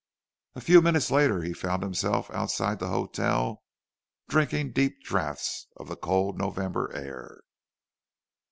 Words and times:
A 0.55 0.61
few 0.61 0.81
minutes 0.81 1.11
later 1.11 1.43
he 1.43 1.53
found 1.53 1.83
himself 1.83 2.31
outside 2.31 2.79
the 2.79 2.87
hotel, 2.87 3.61
drinking 4.27 4.71
deep 4.71 5.03
draughts 5.03 5.67
of 5.77 5.89
the 5.89 5.95
cold 5.95 6.39
November 6.39 6.91
air. 6.95 7.41